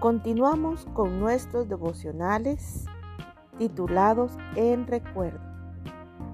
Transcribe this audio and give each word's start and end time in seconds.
Continuamos 0.00 0.86
con 0.94 1.20
nuestros 1.20 1.68
devocionales 1.68 2.86
titulados 3.58 4.32
En 4.56 4.86
Recuerdo. 4.86 5.40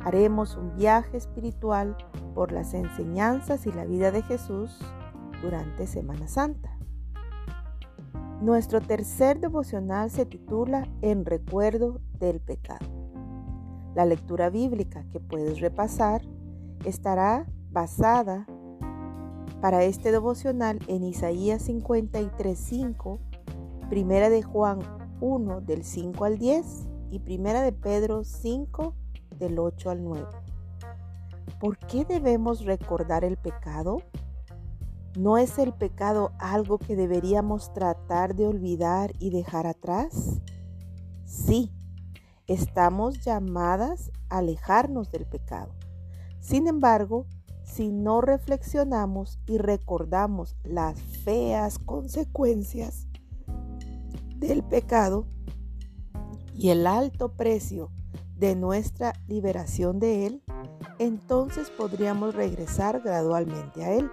Haremos 0.00 0.56
un 0.56 0.74
viaje 0.74 1.16
espiritual 1.16 1.96
por 2.34 2.50
las 2.50 2.74
enseñanzas 2.74 3.64
y 3.66 3.72
la 3.72 3.84
vida 3.84 4.10
de 4.10 4.22
Jesús 4.22 4.76
durante 5.42 5.86
Semana 5.86 6.26
Santa. 6.26 6.76
Nuestro 8.40 8.80
tercer 8.80 9.38
devocional 9.38 10.10
se 10.10 10.26
titula 10.26 10.88
En 11.00 11.24
Recuerdo 11.24 12.00
del 12.18 12.40
Pecado. 12.40 12.86
La 13.94 14.06
lectura 14.06 14.50
bíblica 14.50 15.04
que 15.12 15.20
puedes 15.20 15.60
repasar 15.60 16.22
estará 16.84 17.46
basada 17.70 18.44
para 19.60 19.84
este 19.84 20.10
devocional 20.10 20.80
en 20.88 21.04
Isaías 21.04 21.68
53.5 21.68 23.20
Primera 23.92 24.30
de 24.30 24.42
Juan 24.42 24.78
1 25.20 25.60
del 25.60 25.84
5 25.84 26.24
al 26.24 26.38
10 26.38 26.64
y 27.10 27.18
Primera 27.18 27.60
de 27.60 27.72
Pedro 27.72 28.24
5 28.24 28.94
del 29.38 29.58
8 29.58 29.90
al 29.90 30.02
9. 30.02 30.28
¿Por 31.60 31.76
qué 31.76 32.06
debemos 32.06 32.64
recordar 32.64 33.22
el 33.22 33.36
pecado? 33.36 33.98
¿No 35.18 35.36
es 35.36 35.58
el 35.58 35.74
pecado 35.74 36.32
algo 36.38 36.78
que 36.78 36.96
deberíamos 36.96 37.74
tratar 37.74 38.34
de 38.34 38.46
olvidar 38.46 39.12
y 39.18 39.28
dejar 39.28 39.66
atrás? 39.66 40.40
Sí, 41.26 41.70
estamos 42.46 43.22
llamadas 43.22 44.10
a 44.30 44.38
alejarnos 44.38 45.10
del 45.10 45.26
pecado. 45.26 45.74
Sin 46.40 46.66
embargo, 46.66 47.26
si 47.62 47.92
no 47.92 48.22
reflexionamos 48.22 49.38
y 49.46 49.58
recordamos 49.58 50.56
las 50.64 50.98
feas 50.98 51.78
consecuencias 51.78 53.06
del 54.48 54.64
pecado 54.64 55.26
y 56.54 56.70
el 56.70 56.86
alto 56.86 57.32
precio 57.32 57.90
de 58.36 58.56
nuestra 58.56 59.12
liberación 59.28 60.00
de 60.00 60.26
él, 60.26 60.42
entonces 60.98 61.70
podríamos 61.70 62.34
regresar 62.34 63.00
gradualmente 63.00 63.84
a 63.84 63.92
él. 63.92 64.10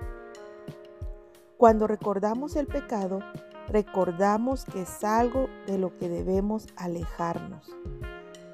Cuando 1.57 1.87
recordamos 1.87 2.55
el 2.55 2.67
pecado, 2.67 3.19
recordamos 3.67 4.65
que 4.65 4.83
es 4.83 5.03
algo 5.03 5.47
de 5.65 5.77
lo 5.77 5.97
que 5.97 6.07
debemos 6.07 6.67
alejarnos. 6.77 7.75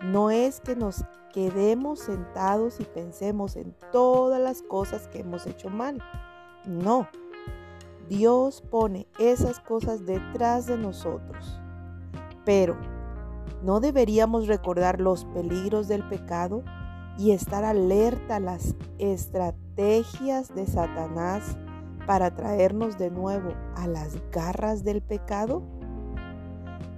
No 0.02 0.32
es 0.32 0.62
que 0.62 0.76
nos 0.76 1.04
quedemos 1.34 2.00
sentados 2.00 2.80
y 2.80 2.86
pensemos 2.86 3.58
en 3.58 3.76
todas 3.92 4.42
las 4.42 4.62
cosas 4.62 5.08
que 5.10 5.20
hemos 5.20 5.46
hecho 5.46 5.70
mal. 5.70 6.02
No. 6.66 7.10
Dios 8.08 8.62
pone 8.62 9.08
esas 9.20 9.60
cosas 9.60 10.06
detrás 10.06 10.68
de 10.68 10.78
nosotros. 10.78 11.60
Pero, 12.46 12.78
¿no 13.64 13.80
deberíamos 13.80 14.48
recordar 14.48 15.02
los 15.02 15.26
peligros 15.26 15.88
del 15.88 16.08
pecado 16.08 16.64
y 17.18 17.32
estar 17.32 17.66
alerta 17.66 18.38
a 18.38 18.40
las 18.40 18.76
estrategias 19.00 20.54
de 20.54 20.68
Satanás 20.68 21.58
para 22.06 22.36
traernos 22.36 22.98
de 22.98 23.10
nuevo 23.10 23.54
a 23.76 23.88
las 23.88 24.18
garras 24.32 24.84
del 24.84 25.02
pecado? 25.02 25.64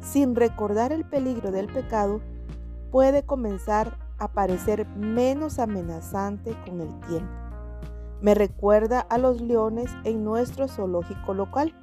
Sin 0.02 0.36
recordar 0.36 0.92
el 0.92 1.06
peligro 1.06 1.52
del 1.52 1.68
pecado, 1.68 2.22
puede 2.92 3.24
comenzar 3.24 3.98
a 4.18 4.32
parecer 4.32 4.88
menos 4.96 5.60
amenazante 5.60 6.56
con 6.66 6.82
el 6.82 7.00
tiempo. 7.02 7.32
Me 8.22 8.34
recuerda 8.34 9.00
a 9.00 9.18
los 9.18 9.42
leones 9.42 9.92
en 10.04 10.24
nuestro 10.24 10.68
zoológico 10.68 11.34
local. 11.34 11.74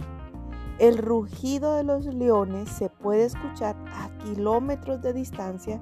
El 0.78 0.98
rugido 0.98 1.76
de 1.76 1.84
los 1.84 2.04
leones 2.06 2.68
se 2.68 2.88
puede 2.88 3.24
escuchar 3.24 3.76
a 3.86 4.10
kilómetros 4.18 5.00
de 5.02 5.12
distancia 5.12 5.80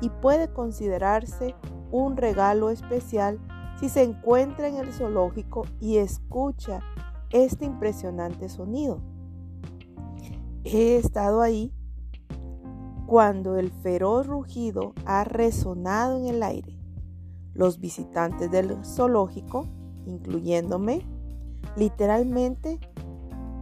y 0.00 0.10
puede 0.10 0.52
considerarse 0.52 1.56
un 1.90 2.16
regalo 2.16 2.70
especial 2.70 3.40
si 3.80 3.88
se 3.88 4.02
encuentra 4.02 4.68
en 4.68 4.76
el 4.76 4.92
zoológico 4.92 5.64
y 5.80 5.96
escucha 5.96 6.80
este 7.30 7.64
impresionante 7.64 8.48
sonido. 8.48 9.00
He 10.64 10.96
estado 10.96 11.40
ahí 11.40 11.72
cuando 13.06 13.56
el 13.56 13.70
feroz 13.70 14.26
rugido 14.26 14.92
ha 15.04 15.24
resonado 15.24 16.18
en 16.18 16.26
el 16.26 16.42
aire. 16.42 16.78
Los 17.54 17.80
visitantes 17.80 18.50
del 18.50 18.84
zoológico, 18.84 19.66
incluyéndome, 20.06 21.02
literalmente 21.76 22.78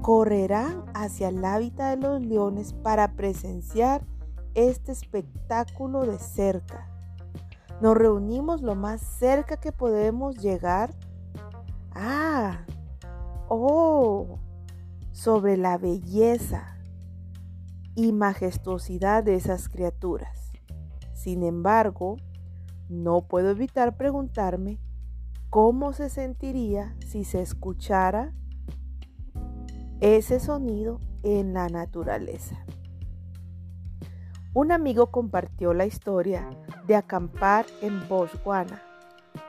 correrán 0.06 0.84
hacia 0.94 1.30
el 1.30 1.44
hábitat 1.44 1.96
de 1.96 2.00
los 2.00 2.22
leones 2.24 2.74
para 2.74 3.16
presenciar 3.16 4.06
este 4.54 4.92
espectáculo 4.92 6.06
de 6.06 6.20
cerca. 6.20 6.88
Nos 7.80 7.96
reunimos 7.96 8.62
lo 8.62 8.76
más 8.76 9.00
cerca 9.00 9.56
que 9.56 9.72
podemos 9.72 10.36
llegar. 10.36 10.94
Ah, 11.90 12.64
oh, 13.48 14.38
sobre 15.10 15.56
la 15.56 15.76
belleza 15.76 16.78
y 17.96 18.12
majestuosidad 18.12 19.24
de 19.24 19.34
esas 19.34 19.68
criaturas. 19.68 20.52
Sin 21.14 21.42
embargo, 21.42 22.16
no 22.88 23.22
puedo 23.22 23.50
evitar 23.50 23.96
preguntarme 23.96 24.78
cómo 25.50 25.92
se 25.92 26.10
sentiría 26.10 26.94
si 27.04 27.24
se 27.24 27.42
escuchara 27.42 28.32
ese 30.00 30.40
sonido 30.40 31.00
en 31.22 31.54
la 31.54 31.68
naturaleza. 31.68 32.56
Un 34.52 34.72
amigo 34.72 35.10
compartió 35.10 35.74
la 35.74 35.86
historia 35.86 36.48
de 36.86 36.96
acampar 36.96 37.66
en 37.80 38.06
Botswana 38.08 38.82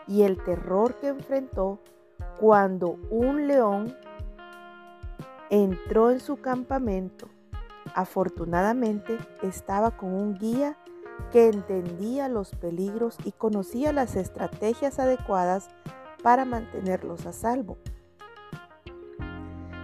y 0.07 0.23
el 0.23 0.41
terror 0.43 0.95
que 0.95 1.07
enfrentó 1.09 1.79
cuando 2.39 2.97
un 3.09 3.47
león 3.47 3.95
entró 5.49 6.11
en 6.11 6.19
su 6.19 6.37
campamento. 6.37 7.27
Afortunadamente 7.93 9.17
estaba 9.43 9.91
con 9.91 10.13
un 10.13 10.37
guía 10.37 10.77
que 11.31 11.47
entendía 11.47 12.29
los 12.29 12.51
peligros 12.51 13.17
y 13.23 13.31
conocía 13.31 13.91
las 13.91 14.15
estrategias 14.15 14.99
adecuadas 14.99 15.69
para 16.21 16.45
mantenerlos 16.45 17.25
a 17.25 17.33
salvo 17.33 17.77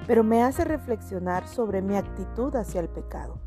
pero 0.07 0.23
me 0.23 0.43
hace 0.43 0.65
reflexionar 0.65 1.47
sobre 1.47 1.81
mi 1.81 1.95
actitud 1.95 2.55
hacia 2.55 2.81
el 2.81 2.89
pecado. 2.89 3.39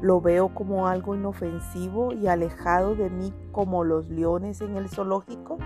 Lo 0.00 0.20
veo 0.20 0.54
como 0.54 0.86
algo 0.86 1.14
inofensivo 1.14 2.14
y 2.14 2.26
alejado 2.26 2.94
de 2.94 3.10
mí 3.10 3.34
como 3.52 3.84
los 3.84 4.08
leones 4.08 4.62
en 4.62 4.76
el 4.76 4.88
zoológico. 4.88 5.58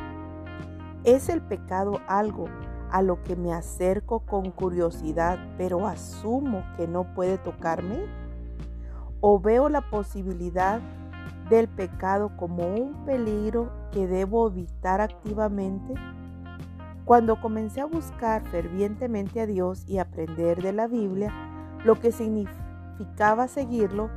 ¿Es 1.05 1.29
el 1.29 1.41
pecado 1.41 2.01
algo 2.09 2.47
a 2.91 3.03
lo 3.03 3.23
que 3.23 3.37
me 3.37 3.53
acerco 3.53 4.21
con 4.21 4.51
curiosidad, 4.51 5.39
pero 5.57 5.87
asumo 5.87 6.65
que 6.77 6.89
no 6.89 7.15
puede 7.15 7.39
tocarme? 7.39 8.07
¿O 9.21 9.39
veo 9.39 9.69
la 9.69 9.89
posibilidad 9.89 10.81
del 11.49 11.69
pecado 11.69 12.37
como 12.37 12.67
un 12.67 13.05
peligro 13.05 13.71
que 13.93 14.09
debo 14.09 14.49
evitar 14.49 15.01
activamente? 15.01 15.95
Cuando 17.05 17.39
comencé 17.39 17.83
a 17.83 17.87
buscar 17.87 18.43
fervientemente 18.51 19.41
a 19.41 19.47
Dios 19.47 19.85
y 19.87 19.99
aprender 19.99 20.63
de 20.63 20.73
la 20.73 20.87
Biblia 20.87 21.31
lo 21.85 22.01
que 22.01 22.13
significaba 22.13 23.47
seguirlo, 23.47 24.09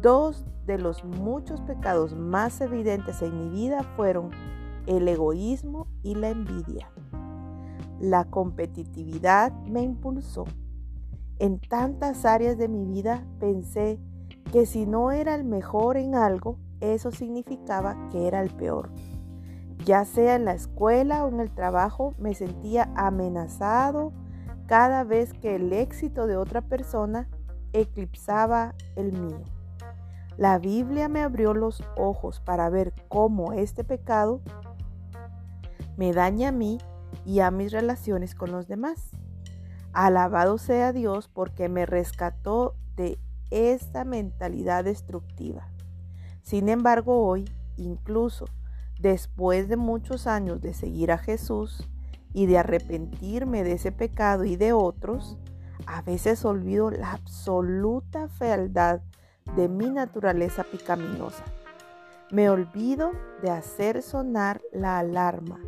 dos 0.00 0.46
de 0.64 0.78
los 0.78 1.04
muchos 1.04 1.60
pecados 1.60 2.14
más 2.16 2.62
evidentes 2.62 3.20
en 3.20 3.38
mi 3.38 3.50
vida 3.50 3.82
fueron 3.96 4.30
el 4.86 5.06
egoísmo 5.06 5.86
y 6.02 6.14
la 6.14 6.30
envidia. 6.30 6.90
La 8.00 8.24
competitividad 8.24 9.52
me 9.66 9.82
impulsó. 9.82 10.44
En 11.38 11.58
tantas 11.58 12.24
áreas 12.24 12.56
de 12.56 12.68
mi 12.68 12.86
vida 12.86 13.26
pensé 13.38 14.00
que 14.50 14.64
si 14.64 14.86
no 14.86 15.10
era 15.10 15.34
el 15.34 15.44
mejor 15.44 15.98
en 15.98 16.14
algo, 16.14 16.58
eso 16.80 17.10
significaba 17.10 18.08
que 18.10 18.26
era 18.26 18.40
el 18.40 18.50
peor. 18.50 18.90
Ya 19.84 20.06
sea 20.06 20.36
en 20.36 20.46
la 20.46 20.52
escuela 20.54 21.24
o 21.24 21.28
en 21.28 21.40
el 21.40 21.50
trabajo, 21.50 22.14
me 22.18 22.34
sentía 22.34 22.90
amenazado 22.96 24.12
cada 24.66 25.04
vez 25.04 25.34
que 25.34 25.56
el 25.56 25.74
éxito 25.74 26.26
de 26.26 26.38
otra 26.38 26.62
persona 26.62 27.28
eclipsaba 27.74 28.74
el 28.96 29.12
mío. 29.12 29.42
La 30.38 30.58
Biblia 30.58 31.08
me 31.08 31.22
abrió 31.22 31.52
los 31.52 31.84
ojos 31.96 32.40
para 32.40 32.70
ver 32.70 32.94
cómo 33.08 33.52
este 33.52 33.84
pecado 33.84 34.40
me 35.98 36.12
daña 36.12 36.48
a 36.48 36.52
mí 36.52 36.78
y 37.26 37.40
a 37.40 37.50
mis 37.50 37.70
relaciones 37.70 38.34
con 38.34 38.52
los 38.52 38.66
demás. 38.66 39.10
Alabado 39.92 40.56
sea 40.56 40.92
Dios 40.92 41.28
porque 41.28 41.68
me 41.68 41.84
rescató 41.84 42.74
de 42.96 43.18
esta 43.50 44.04
mentalidad 44.04 44.82
destructiva. 44.82 45.68
Sin 46.42 46.68
embargo, 46.68 47.24
hoy, 47.24 47.44
incluso 47.76 48.46
Después 49.00 49.68
de 49.68 49.76
muchos 49.76 50.26
años 50.26 50.60
de 50.60 50.74
seguir 50.74 51.12
a 51.12 51.18
Jesús 51.18 51.88
y 52.32 52.46
de 52.46 52.58
arrepentirme 52.58 53.62
de 53.62 53.72
ese 53.72 53.92
pecado 53.92 54.44
y 54.44 54.56
de 54.56 54.72
otros, 54.72 55.38
A 55.86 56.00
veces 56.02 56.44
olvido 56.44 56.90
la 56.90 57.12
absoluta 57.12 58.28
fealdad 58.28 59.00
de 59.56 59.68
mi 59.68 59.90
naturaleza 59.90 60.64
picaminosa. 60.64 61.44
Me 62.30 62.48
olvido 62.48 63.12
de 63.42 63.50
hacer 63.50 64.02
sonar 64.02 64.62
la 64.72 64.98
alarma 64.98 65.60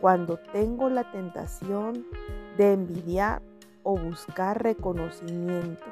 cuando 0.00 0.38
tengo 0.52 0.88
la 0.88 1.10
tentación 1.10 2.06
de 2.56 2.74
envidiar 2.74 3.42
o 3.82 3.98
buscar 3.98 4.62
reconocimiento. 4.62 5.84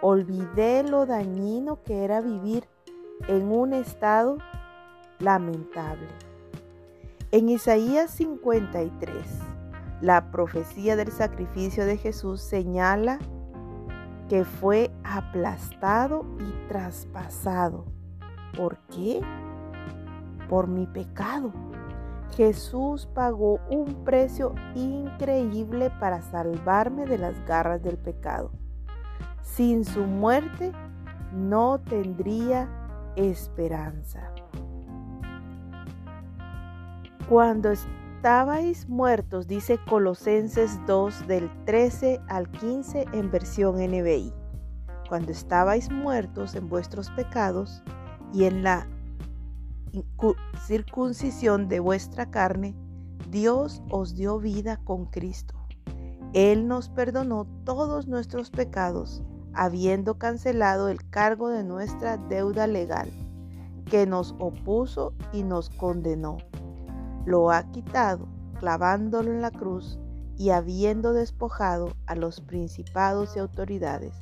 Olvidé 0.00 0.82
lo 0.82 1.06
dañino 1.06 1.82
que 1.82 2.04
era 2.04 2.20
vivir 2.20 2.64
en 3.28 3.52
un 3.52 3.72
estado 3.72 4.38
lamentable. 5.18 6.08
En 7.30 7.48
Isaías 7.48 8.10
53, 8.12 9.12
la 10.00 10.30
profecía 10.30 10.96
del 10.96 11.12
sacrificio 11.12 11.84
de 11.84 11.96
Jesús 11.96 12.40
señala 12.40 13.18
que 14.28 14.44
fue 14.44 14.90
aplastado 15.04 16.24
y 16.38 16.68
traspasado. 16.68 17.84
¿Por 18.56 18.78
qué? 18.90 19.20
Por 20.48 20.68
mi 20.68 20.86
pecado. 20.86 21.52
Jesús 22.36 23.06
pagó 23.14 23.58
un 23.70 24.04
precio 24.04 24.54
increíble 24.74 25.90
para 25.98 26.22
salvarme 26.22 27.06
de 27.06 27.18
las 27.18 27.44
garras 27.46 27.82
del 27.82 27.96
pecado. 27.96 28.52
Sin 29.42 29.84
su 29.84 30.04
muerte 30.04 30.72
no 31.32 31.80
tendría 31.80 32.68
esperanza. 33.16 34.30
Cuando 37.28 37.72
estabais 37.72 38.88
muertos, 38.88 39.46
dice 39.46 39.78
Colosenses 39.86 40.80
2 40.86 41.26
del 41.26 41.50
13 41.66 42.22
al 42.26 42.50
15 42.50 43.04
en 43.12 43.30
versión 43.30 43.76
NBI. 43.76 44.32
Cuando 45.10 45.32
estabais 45.32 45.90
muertos 45.90 46.54
en 46.54 46.70
vuestros 46.70 47.10
pecados 47.10 47.82
y 48.32 48.44
en 48.44 48.62
la 48.62 48.88
circuncisión 50.66 51.68
de 51.68 51.80
vuestra 51.80 52.30
carne, 52.30 52.74
Dios 53.30 53.82
os 53.90 54.14
dio 54.14 54.38
vida 54.38 54.78
con 54.78 55.04
Cristo. 55.04 55.54
Él 56.32 56.66
nos 56.66 56.88
perdonó 56.88 57.46
todos 57.64 58.08
nuestros 58.08 58.48
pecados, 58.50 59.22
habiendo 59.52 60.16
cancelado 60.16 60.88
el 60.88 61.06
cargo 61.10 61.50
de 61.50 61.62
nuestra 61.62 62.16
deuda 62.16 62.66
legal, 62.66 63.10
que 63.84 64.06
nos 64.06 64.34
opuso 64.38 65.12
y 65.34 65.42
nos 65.42 65.68
condenó 65.68 66.38
lo 67.24 67.50
ha 67.50 67.70
quitado, 67.70 68.28
clavándolo 68.58 69.32
en 69.32 69.42
la 69.42 69.50
cruz 69.50 69.98
y 70.36 70.50
habiendo 70.50 71.12
despojado 71.12 71.96
a 72.06 72.14
los 72.14 72.40
principados 72.40 73.36
y 73.36 73.40
autoridades, 73.40 74.14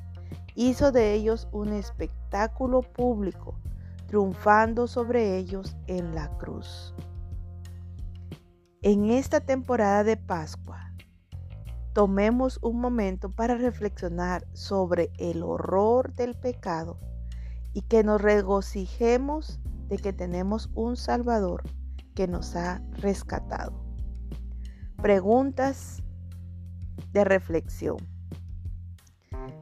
hizo 0.55 0.91
de 0.91 1.13
ellos 1.15 1.49
un 1.53 1.73
espectáculo 1.73 2.81
público, 2.81 3.61
triunfando 4.07 4.87
sobre 4.87 5.37
ellos 5.37 5.77
en 5.87 6.15
la 6.15 6.29
cruz. 6.39 6.95
En 8.83 9.11
esta 9.11 9.41
temporada 9.41 10.05
de 10.05 10.17
Pascua, 10.17 10.93
tomemos 11.93 12.59
un 12.63 12.81
momento 12.81 13.31
para 13.31 13.57
reflexionar 13.57 14.47
sobre 14.53 15.11
el 15.19 15.43
horror 15.43 16.15
del 16.15 16.35
pecado 16.35 16.99
y 17.73 17.83
que 17.83 18.05
nos 18.05 18.21
regocijemos 18.21 19.61
de 19.89 19.99
que 19.99 20.13
tenemos 20.13 20.71
un 20.75 20.97
Salvador 20.97 21.63
que 22.17 22.27
nos 22.27 22.57
ha 22.57 22.83
rescatado. 22.95 23.73
Preguntas 25.01 26.03
de 27.13 27.25
reflexión. 27.25 27.99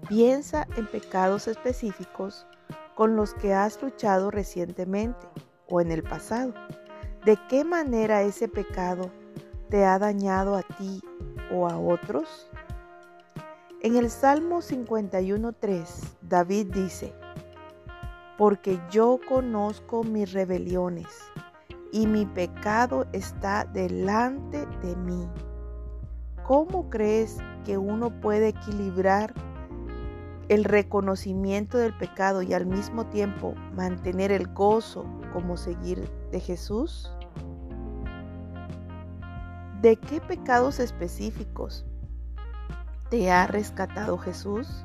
Piensa 0.09 0.67
en 0.77 0.87
pecados 0.87 1.49
específicos 1.49 2.47
con 2.95 3.17
los 3.17 3.35
que 3.35 3.53
has 3.53 3.83
luchado 3.83 4.31
recientemente 4.31 5.27
o 5.69 5.81
en 5.81 5.91
el 5.91 6.03
pasado. 6.03 6.55
¿De 7.25 7.37
qué 7.49 7.65
manera 7.65 8.23
ese 8.23 8.49
pecado 8.49 9.11
te 9.69 9.85
ha 9.85 9.99
dañado 9.99 10.55
a 10.55 10.63
ti 10.63 11.03
o 11.53 11.69
a 11.69 11.77
otros? 11.77 12.49
En 13.81 13.97
el 13.97 14.09
Salmo 14.09 14.63
51.3, 14.63 15.87
David 16.23 16.73
dice, 16.73 17.13
porque 18.39 18.81
yo 18.91 19.19
conozco 19.29 20.05
mis 20.05 20.33
rebeliones 20.33 21.09
y 21.95 22.09
mi 22.09 22.27
pecado 22.27 23.07
está 23.13 23.65
delante 23.67 24.67
de 24.83 24.97
mí. 24.97 25.29
¿Cómo 26.43 26.91
crees 26.91 27.39
que 27.65 27.79
uno 27.79 28.11
puede 28.21 28.49
equilibrar 28.49 29.33
el 30.49 30.65
reconocimiento 30.65 31.79
del 31.79 31.97
pecado 31.97 32.43
y 32.43 32.53
al 32.53 32.67
mismo 32.67 33.07
tiempo 33.07 33.55
mantener 33.77 34.33
el 34.33 34.53
gozo 34.53 35.07
como 35.33 35.57
seguir 35.57 36.11
de 36.33 36.41
Jesús? 36.41 37.13
¿De 39.81 39.95
qué 39.95 40.21
pecados 40.21 40.81
específicos 40.81 41.87
te 43.09 43.31
ha 43.31 43.47
rescatado 43.47 44.19
Jesús? 44.19 44.85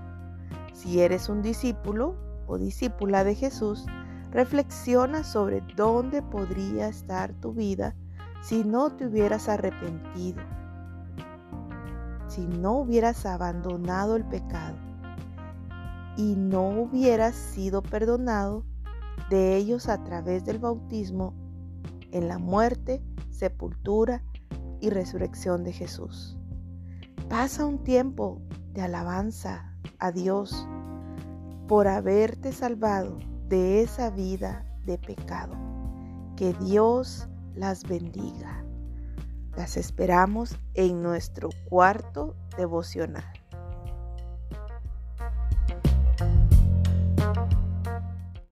Si 0.73 1.01
eres 1.01 1.27
un 1.27 1.41
discípulo 1.41 2.15
o 2.45 2.59
discípula 2.59 3.23
de 3.23 3.33
Jesús, 3.33 3.87
Reflexiona 4.31 5.23
sobre 5.23 5.61
dónde 5.75 6.21
podría 6.21 6.87
estar 6.87 7.33
tu 7.33 7.53
vida 7.53 7.95
si 8.43 8.63
no 8.63 8.95
te 8.95 9.07
hubieras 9.07 9.49
arrepentido, 9.49 10.41
si 12.27 12.45
no 12.45 12.73
hubieras 12.79 13.25
abandonado 13.25 14.15
el 14.15 14.23
pecado 14.25 14.77
y 16.15 16.35
no 16.35 16.69
hubieras 16.69 17.35
sido 17.35 17.81
perdonado 17.81 18.65
de 19.29 19.55
ellos 19.57 19.89
a 19.89 20.03
través 20.03 20.45
del 20.45 20.59
bautismo 20.59 21.33
en 22.11 22.27
la 22.27 22.37
muerte, 22.37 23.01
sepultura 23.31 24.23
y 24.79 24.89
resurrección 24.89 25.63
de 25.63 25.73
Jesús. 25.73 26.37
Pasa 27.29 27.65
un 27.65 27.83
tiempo 27.83 28.41
de 28.73 28.81
alabanza 28.81 29.75
a 29.97 30.11
Dios 30.11 30.67
por 31.67 31.87
haberte 31.87 32.51
salvado 32.51 33.19
de 33.49 33.81
esa 33.81 34.11
vida 34.11 34.63
de 34.85 34.97
pecado. 34.97 35.55
Que 36.37 36.53
Dios 36.53 37.27
las 37.55 37.83
bendiga. 37.83 38.63
Las 39.57 39.75
esperamos 39.75 40.55
en 40.75 41.01
nuestro 41.01 41.49
cuarto 41.67 42.35
devocional. 42.55 43.38